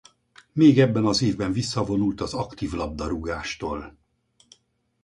[0.53, 3.97] Még ebben az évben visszavonult az aktív labdarúgástól.